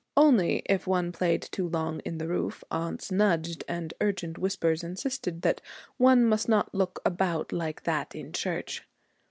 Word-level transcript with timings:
Only 0.17 0.63
if 0.65 0.87
one 0.87 1.11
played 1.11 1.43
too 1.43 1.69
long 1.69 1.99
in 1.99 2.17
the 2.17 2.27
roof 2.27 2.63
aunts 2.71 3.11
nudged, 3.11 3.63
and 3.67 3.93
urgent 4.01 4.39
whispers 4.39 4.83
insisted 4.83 5.43
that 5.43 5.61
one 5.97 6.25
must 6.25 6.49
not 6.49 6.73
look 6.73 6.99
about 7.05 7.51
like 7.51 7.83
that 7.83 8.15
in 8.15 8.33
church. 8.33 8.83